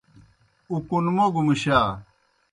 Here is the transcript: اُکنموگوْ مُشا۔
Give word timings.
اُکنموگوْ 0.71 1.41
مُشا۔ 1.47 1.79